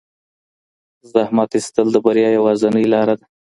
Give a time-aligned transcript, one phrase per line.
[1.11, 3.25] زحمت ایستل د بریا یوازینۍ لاره ده.